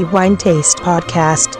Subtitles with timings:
[0.00, 1.58] the Wine Taste Podcast.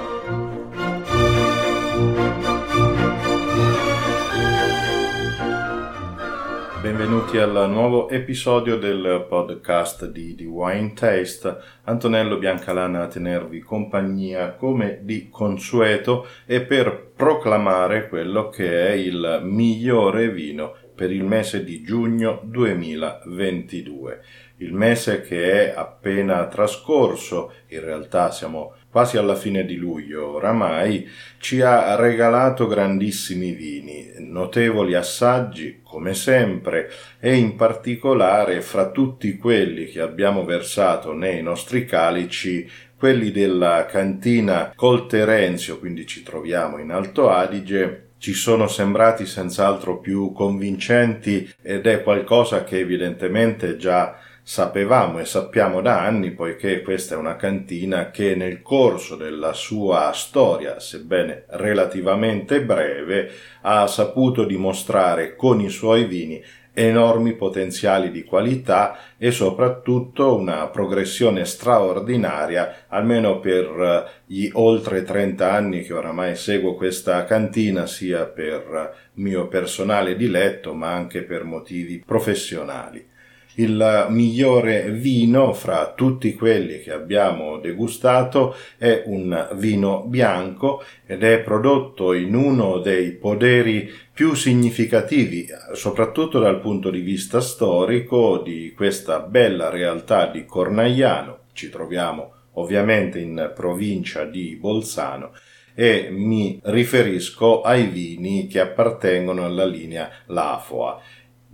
[6.81, 11.55] Benvenuti al nuovo episodio del podcast di, di Wine Taste.
[11.85, 19.41] Antonello Biancalana a tenervi compagnia come di consueto e per proclamare quello che è il
[19.43, 24.23] migliore vino per il mese di giugno 2022.
[24.61, 31.09] Il mese che è appena trascorso, in realtà siamo quasi alla fine di luglio oramai,
[31.39, 39.87] ci ha regalato grandissimi vini, notevoli assaggi, come sempre, e in particolare fra tutti quelli
[39.87, 42.69] che abbiamo versato nei nostri calici
[42.99, 50.33] quelli della cantina Colterenzio, quindi ci troviamo in Alto Adige, ci sono sembrati senz'altro più
[50.33, 54.19] convincenti ed è qualcosa che evidentemente già
[54.51, 60.11] sapevamo e sappiamo da anni poiché questa è una cantina che nel corso della sua
[60.13, 68.99] storia, sebbene relativamente breve, ha saputo dimostrare con i suoi vini enormi potenziali di qualità
[69.17, 76.75] e soprattutto una progressione straordinaria, almeno per eh, gli oltre 30 anni che oramai seguo
[76.75, 83.11] questa cantina, sia per mio personale diletto ma anche per motivi professionali
[83.55, 91.41] il migliore vino fra tutti quelli che abbiamo degustato è un vino bianco ed è
[91.41, 99.21] prodotto in uno dei poderi più significativi, soprattutto dal punto di vista storico, di questa
[99.21, 101.39] bella realtà di Cornaiano.
[101.53, 105.33] Ci troviamo ovviamente in provincia di Bolzano
[105.75, 111.01] e mi riferisco ai vini che appartengono alla linea Lafoa.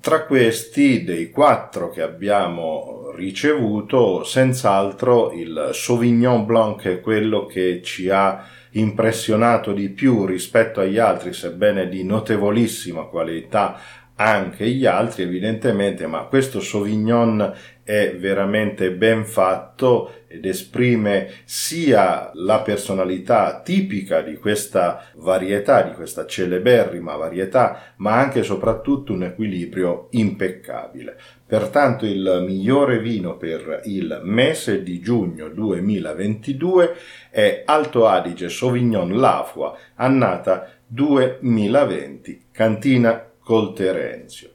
[0.00, 8.08] Tra questi, dei quattro che abbiamo ricevuto, senz'altro il Sauvignon Blanc è quello che ci
[8.08, 13.80] ha impressionato di più rispetto agli altri, sebbene di notevolissima qualità
[14.16, 17.52] anche gli altri evidentemente, ma questo Sauvignon
[17.86, 26.26] è veramente ben fatto ed esprime sia la personalità tipica di questa varietà, di questa
[26.26, 31.16] celeberrima varietà, ma anche e soprattutto un equilibrio impeccabile.
[31.46, 36.96] Pertanto il migliore vino per il mese di giugno 2022
[37.30, 44.54] è Alto Adige Sauvignon Lafua, annata 2020, cantina col Terenzio.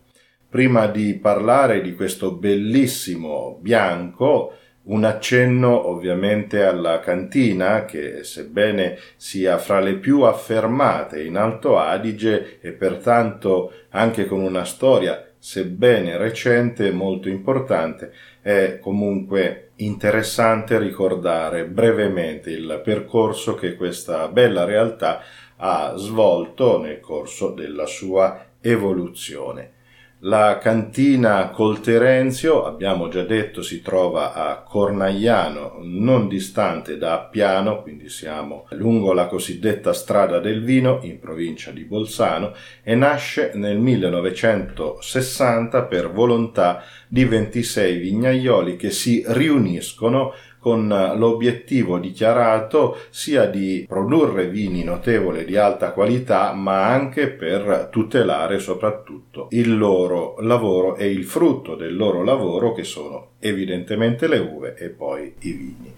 [0.52, 4.54] Prima di parlare di questo bellissimo bianco,
[4.84, 12.60] un accenno ovviamente alla cantina che sebbene sia fra le più affermate in Alto Adige
[12.60, 18.12] e pertanto anche con una storia sebbene recente molto importante,
[18.42, 25.22] è comunque interessante ricordare brevemente il percorso che questa bella realtà
[25.56, 29.80] ha svolto nel corso della sua evoluzione.
[30.26, 37.82] La cantina col Terenzio, abbiamo già detto, si trova a Cornaiano, non distante da Appiano,
[37.82, 43.80] quindi siamo lungo la cosiddetta strada del vino in provincia di Bolzano e nasce nel
[43.80, 54.48] 1960 per volontà di 26 vignaioli che si riuniscono con l'obiettivo dichiarato sia di produrre
[54.48, 61.26] vini notevoli di alta qualità, ma anche per tutelare soprattutto il loro lavoro e il
[61.26, 65.94] frutto del loro lavoro che sono evidentemente le uve e poi i vini.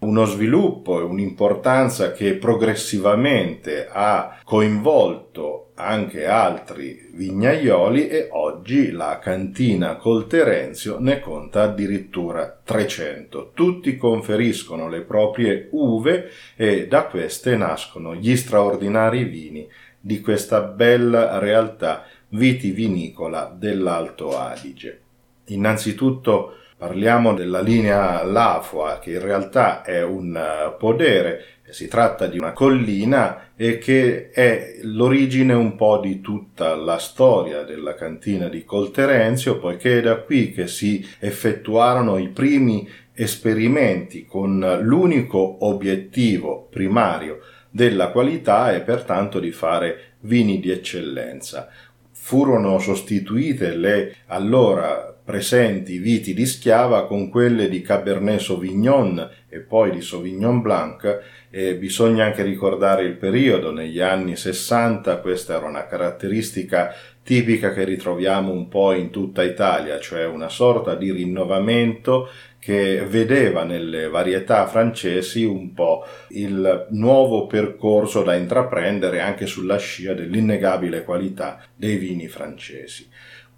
[0.00, 9.94] Uno sviluppo e un'importanza che progressivamente ha coinvolto anche altri vignaioli e oggi la cantina
[9.94, 13.52] col Terenzio ne conta addirittura 300.
[13.54, 19.68] Tutti conferiscono le proprie uve e da queste nascono gli straordinari vini
[20.00, 25.00] di questa bella realtà vitivinicola dell'Alto Adige.
[25.46, 32.38] Innanzitutto Parliamo della linea Lafua, che in realtà è un eh, podere, si tratta di
[32.38, 38.64] una collina e che è l'origine un po' di tutta la storia della cantina di
[38.64, 47.40] Colterenzio, poiché è da qui che si effettuarono i primi esperimenti con l'unico obiettivo primario
[47.70, 51.68] della qualità e pertanto di fare vini di eccellenza.
[52.12, 59.90] Furono sostituite le allora presenti viti di schiava con quelle di Cabernet Sauvignon e poi
[59.90, 61.20] di Sauvignon Blanc
[61.50, 67.84] e bisogna anche ricordare il periodo, negli anni 60 questa era una caratteristica tipica che
[67.84, 74.66] ritroviamo un po' in tutta Italia, cioè una sorta di rinnovamento che vedeva nelle varietà
[74.66, 82.28] francesi un po' il nuovo percorso da intraprendere anche sulla scia dell'innegabile qualità dei vini
[82.28, 83.06] francesi.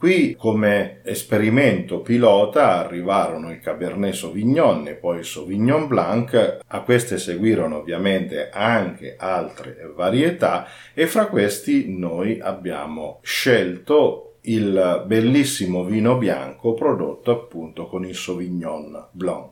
[0.00, 7.18] Qui come esperimento pilota arrivarono il Cabernet Sauvignon e poi il Sauvignon Blanc, a queste
[7.18, 16.72] seguirono ovviamente anche altre varietà e fra questi noi abbiamo scelto il bellissimo vino bianco
[16.72, 19.50] prodotto appunto con il Sauvignon Blanc.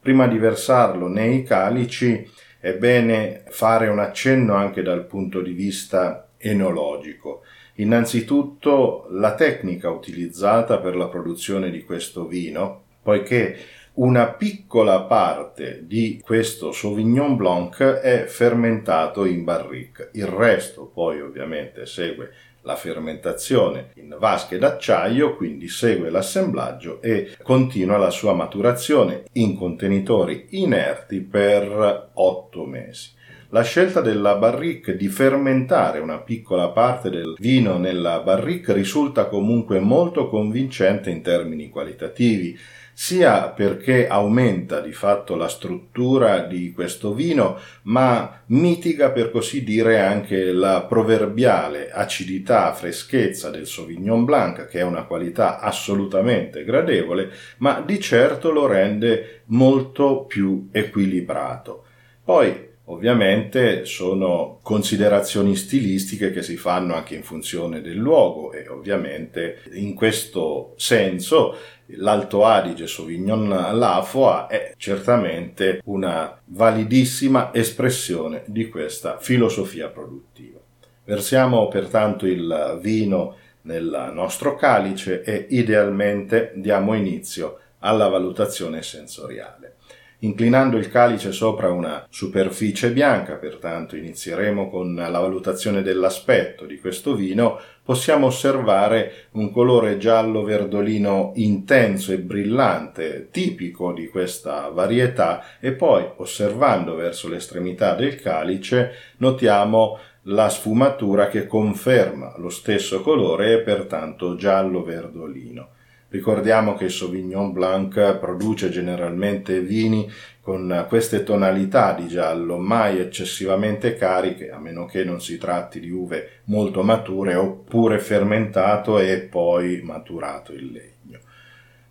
[0.00, 6.30] Prima di versarlo nei calici è bene fare un accenno anche dal punto di vista
[6.36, 7.42] enologico.
[7.76, 13.56] Innanzitutto la tecnica utilizzata per la produzione di questo vino, poiché
[13.94, 21.86] una piccola parte di questo Sauvignon Blanc è fermentato in barrique, il resto poi ovviamente
[21.86, 22.30] segue
[22.62, 30.46] la fermentazione in vasche d'acciaio, quindi segue l'assemblaggio e continua la sua maturazione in contenitori
[30.50, 33.10] inerti per 8 mesi.
[33.54, 39.78] La scelta della barrique di fermentare una piccola parte del vino nella barrique risulta comunque
[39.78, 42.58] molto convincente in termini qualitativi,
[42.92, 50.00] sia perché aumenta di fatto la struttura di questo vino, ma mitiga per così dire
[50.00, 57.80] anche la proverbiale acidità, freschezza del Sauvignon Blanc, che è una qualità assolutamente gradevole, ma
[57.86, 61.84] di certo lo rende molto più equilibrato.
[62.24, 69.62] Poi Ovviamente sono considerazioni stilistiche che si fanno anche in funzione del luogo e ovviamente
[69.72, 79.88] in questo senso l'Alto Adige Sauvignon Lafoa è certamente una validissima espressione di questa filosofia
[79.88, 80.58] produttiva.
[81.04, 89.76] Versiamo pertanto il vino nel nostro calice e idealmente diamo inizio alla valutazione sensoriale.
[90.20, 97.14] Inclinando il calice sopra una superficie bianca, pertanto inizieremo con la valutazione dell'aspetto di questo
[97.14, 105.72] vino, possiamo osservare un colore giallo verdolino intenso e brillante, tipico di questa varietà, e
[105.72, 113.58] poi, osservando verso l'estremità del calice, notiamo la sfumatura che conferma lo stesso colore e
[113.60, 115.68] pertanto giallo verdolino.
[116.14, 120.08] Ricordiamo che il Sauvignon Blanc produce generalmente vini
[120.40, 125.90] con queste tonalità di giallo, mai eccessivamente cariche, a meno che non si tratti di
[125.90, 131.18] uve molto mature oppure fermentato e poi maturato il legno.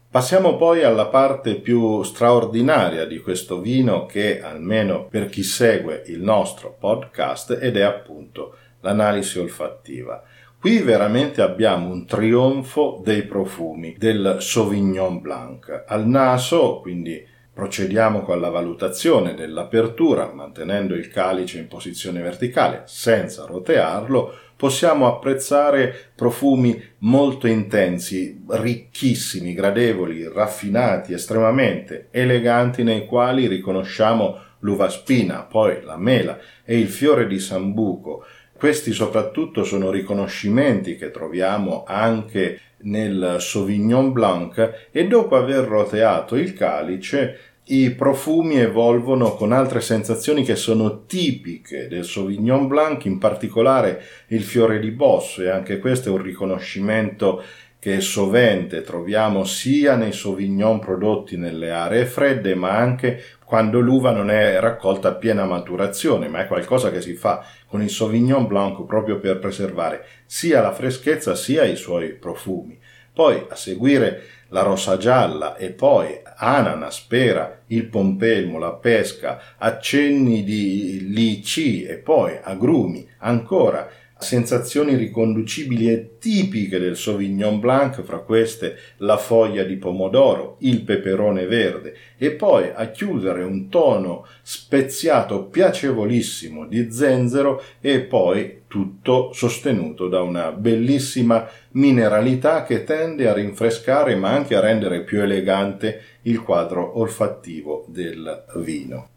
[0.10, 6.22] Passiamo poi alla parte più straordinaria di questo vino che, almeno per chi segue il
[6.22, 10.24] nostro podcast, ed è appunto l'analisi olfattiva.
[10.64, 15.84] Qui veramente abbiamo un trionfo dei profumi del Sauvignon Blanc.
[15.86, 17.22] Al naso, quindi
[17.54, 25.94] procediamo con la valutazione dell'apertura, mantenendo il calice in posizione verticale senza rotearlo, possiamo apprezzare
[26.16, 35.98] profumi molto intensi, ricchissimi, gradevoli, raffinati, estremamente eleganti nei quali riconosciamo l'uva spina, poi la
[35.98, 38.24] mela e il fiore di sambuco
[38.64, 46.54] questi soprattutto sono riconoscimenti che troviamo anche nel Sauvignon Blanc e dopo aver roteato il
[46.54, 54.02] calice i profumi evolvono con altre sensazioni che sono tipiche del Sauvignon Blanc, in particolare
[54.28, 57.44] il fiore di bosso e anche questo è un riconoscimento
[57.80, 58.82] che sovente.
[58.82, 63.22] Troviamo sia nei Sauvignon prodotti nelle aree fredde, ma anche
[63.54, 67.84] quando l'uva non è raccolta a piena maturazione, ma è qualcosa che si fa con
[67.84, 72.80] il Sauvignon Blanc proprio per preservare sia la freschezza sia i suoi profumi.
[73.14, 80.44] Poi a seguire la rosa gialla e poi ananas, pera, il pompelmo, la pesca, accenni
[80.44, 83.88] di lici e poi agrumi, ancora
[84.24, 91.46] sensazioni riconducibili e tipiche del Sauvignon Blanc, fra queste la foglia di pomodoro, il peperone
[91.46, 100.08] verde e poi a chiudere un tono speziato piacevolissimo di zenzero e poi tutto sostenuto
[100.08, 106.42] da una bellissima mineralità che tende a rinfrescare ma anche a rendere più elegante il
[106.42, 109.10] quadro olfattivo del vino.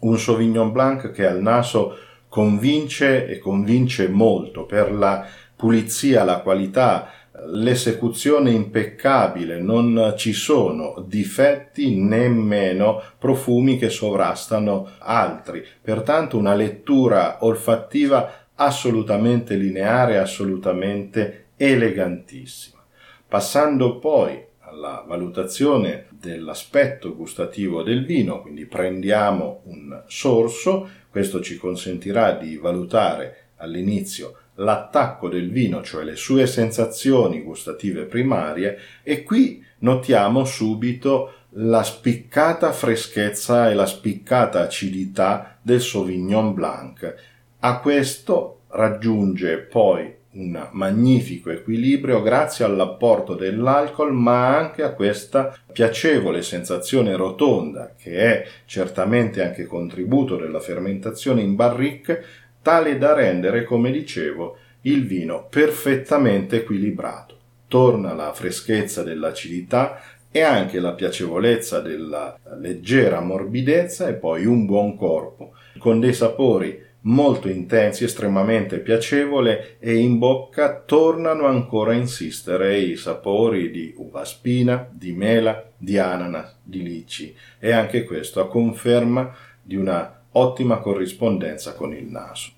[0.00, 1.96] Un Sauvignon Blanc che al naso
[2.34, 5.24] convince e convince molto per la
[5.54, 7.08] pulizia, la qualità
[7.46, 15.64] l'esecuzione impeccabile, non ci sono difetti nemmeno profumi che sovrastano altri.
[15.80, 22.82] Pertanto una lettura olfattiva assolutamente lineare, assolutamente elegantissima.
[23.28, 32.32] Passando poi alla valutazione dell'aspetto gustativo del vino, quindi prendiamo un sorso, questo ci consentirà
[32.32, 40.44] di valutare all'inizio l'attacco del vino, cioè le sue sensazioni gustative primarie, e qui notiamo
[40.44, 47.14] subito la spiccata freschezza e la spiccata acidità del Sauvignon Blanc.
[47.60, 56.42] A questo raggiunge poi un magnifico equilibrio grazie all'apporto dell'alcol, ma anche a questa piacevole
[56.42, 62.24] sensazione rotonda, che è certamente anche contributo della fermentazione in barrique,
[62.62, 67.38] tale da rendere, come dicevo, il vino perfettamente equilibrato.
[67.68, 70.00] Torna la freschezza dell'acidità
[70.30, 76.82] e anche la piacevolezza della leggera morbidezza e poi un buon corpo, con dei sapori
[77.04, 84.24] molto intensi, estremamente piacevole e in bocca tornano ancora a insistere i sapori di uva
[84.24, 90.78] spina, di mela, di ananas, di lici e anche questo a conferma di una ottima
[90.78, 92.50] corrispondenza con il naso.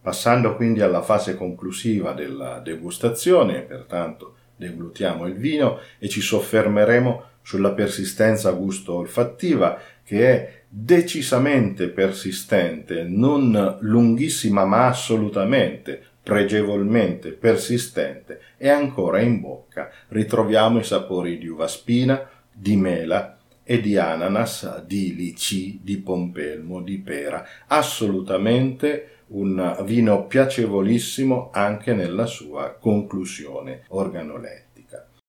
[0.00, 7.72] Passando quindi alla fase conclusiva della degustazione, pertanto deglutiamo il vino e ci soffermeremo sulla
[7.72, 19.40] persistenza gusto-olfattiva che è decisamente persistente, non lunghissima ma assolutamente pregevolmente persistente e ancora in
[19.40, 25.98] bocca ritroviamo i sapori di uva spina, di mela e di ananas, di lici, di
[25.98, 34.65] pompelmo, di pera, assolutamente un vino piacevolissimo anche nella sua conclusione organolettica.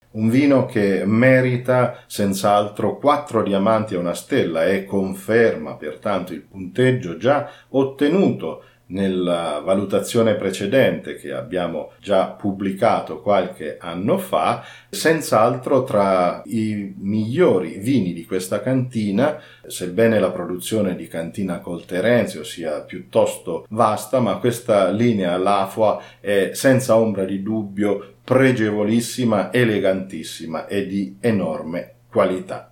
[0.10, 7.18] Un vino che merita senz'altro quattro diamanti e una stella e conferma pertanto il punteggio
[7.18, 16.94] già ottenuto nella valutazione precedente che abbiamo già pubblicato qualche anno fa, senz'altro tra i
[16.98, 24.38] migliori vini di questa cantina, sebbene la produzione di cantina Colterenzio sia piuttosto vasta, ma
[24.38, 32.72] questa linea Lafua è senza ombra di dubbio pregevolissima, elegantissima e di enorme qualità.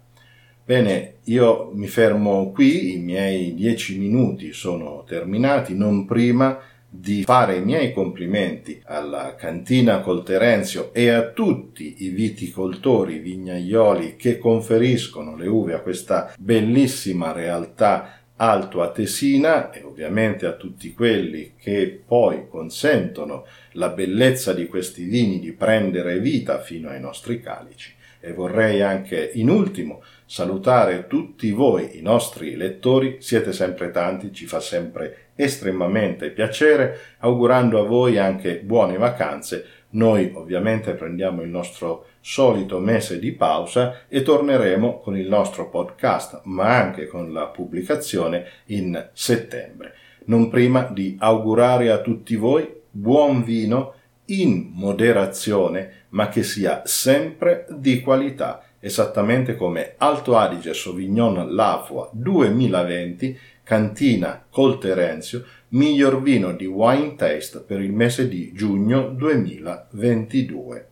[0.65, 7.58] Bene, io mi fermo qui, i miei dieci minuti sono terminati, non prima di fare
[7.58, 15.48] i miei complimenti alla cantina Colterenzio e a tutti i viticoltori vignaioli che conferiscono le
[15.48, 23.46] uve a questa bellissima realtà alto atesina e ovviamente a tutti quelli che poi consentono
[23.74, 27.94] la bellezza di questi vini di prendere vita fino ai nostri calici.
[28.20, 34.46] E vorrei anche in ultimo salutare tutti voi, i nostri lettori, siete sempre tanti, ci
[34.46, 39.65] fa sempre estremamente piacere, augurando a voi anche buone vacanze.
[39.91, 46.41] Noi ovviamente prendiamo il nostro solito mese di pausa e torneremo con il nostro podcast,
[46.46, 49.94] ma anche con la pubblicazione in settembre.
[50.25, 53.94] Non prima di augurare a tutti voi buon vino
[54.25, 63.36] in moderazione, ma che sia sempre di qualità esattamente come Alto Adige Sauvignon Lafua 2020,
[63.63, 70.89] Cantina Colterenzio, miglior vino di Wine Taste per il mese di giugno 2022.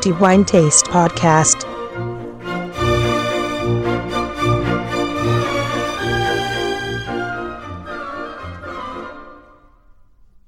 [0.00, 1.77] The Wine Taste Podcast